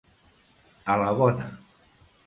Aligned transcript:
A 0.95 0.95
la 1.03 1.13
bona. 1.21 1.49